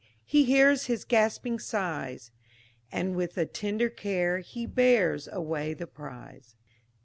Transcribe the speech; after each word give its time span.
he 0.25 0.45
hears 0.45 0.85
his 0.87 1.05
gasping 1.05 1.59
sighs, 1.59 2.31
And, 2.91 3.15
with 3.15 3.37
a 3.37 3.45
tender 3.45 3.87
care, 3.87 4.39
he 4.39 4.65
bears 4.65 5.27
away 5.31 5.75
the 5.75 5.85
prize." 5.85 6.55